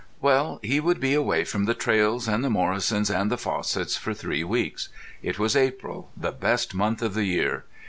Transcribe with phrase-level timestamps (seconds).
[0.19, 4.15] ]Well, he would be away from the Traills and the Morrisons and the Fossetts for
[4.15, 4.89] three weeks.
[5.21, 7.65] It was April, the best month of the year.